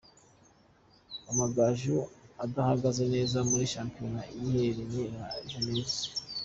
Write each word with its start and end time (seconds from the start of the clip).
Amagaju 1.31 1.97
adahagaze 2.45 3.03
neza 3.15 3.37
muri 3.49 3.63
Shampiona, 3.73 4.21
yihereranye 4.41 5.03
la 5.17 5.27
Jeunesse. 5.49 6.01